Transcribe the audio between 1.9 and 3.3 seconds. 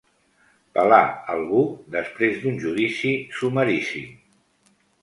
després d'un judici